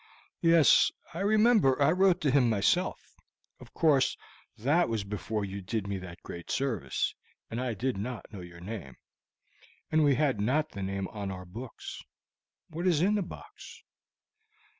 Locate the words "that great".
5.99-6.49